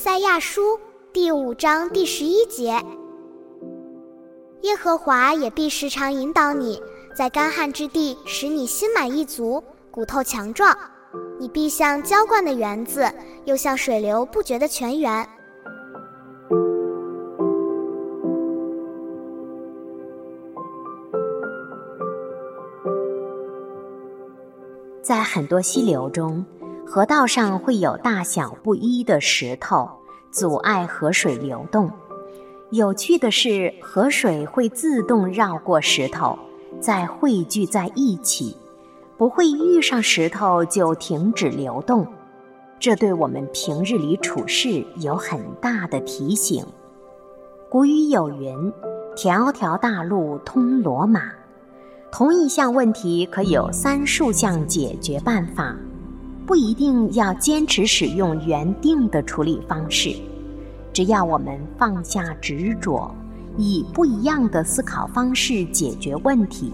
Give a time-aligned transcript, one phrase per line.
[0.00, 0.78] 赛亚书
[1.12, 2.80] 第五章第十一节：
[4.60, 6.80] 耶和华也必时常引导你，
[7.16, 10.72] 在干旱之地使你心满意足，骨头强壮。
[11.40, 13.10] 你必像浇灌的园子，
[13.44, 15.28] 又像水流不绝的泉源。
[25.02, 26.44] 在很多溪流中。
[26.90, 29.86] 河道上会有大小不一的石头，
[30.30, 31.90] 阻碍河水流动。
[32.70, 36.38] 有趣的是，河水会自动绕过石头，
[36.80, 38.56] 再汇聚在一起，
[39.18, 42.06] 不会遇上石头就停止流动。
[42.80, 46.64] 这对我们平日里处事有很大的提醒。
[47.68, 48.72] 古语有云
[49.14, 51.30] ：“条条大路通罗马。”
[52.10, 55.76] 同一项问题可有三数项解决办法。
[56.48, 60.16] 不一定要坚持使用原定的处理方式，
[60.94, 63.14] 只要我们放下执着，
[63.58, 66.72] 以不一样的思考方式解决问题，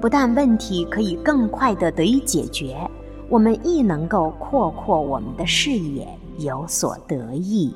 [0.00, 2.88] 不但问题可以更快的得以解决，
[3.28, 6.06] 我们亦能够扩阔我们的视野，
[6.38, 7.74] 有所得益。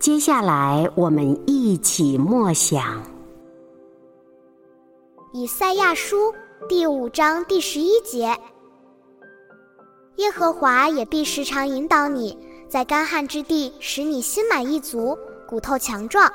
[0.00, 3.02] 接下来，我们一起默想
[5.34, 6.34] 以赛亚书
[6.66, 8.34] 第五章第十一节：
[10.16, 15.14] 耶和华也必时常引导你，在干旱之地使你心满意足，
[15.46, 16.32] 骨头强壮。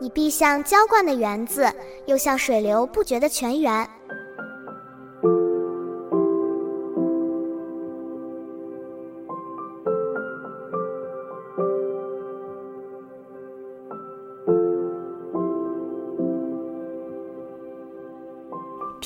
[0.00, 1.72] 你必像浇灌的园子，
[2.06, 3.88] 又像水流不绝的泉源。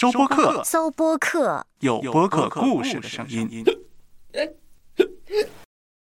[0.00, 3.64] 收播客，搜播客，有播客故事的声音。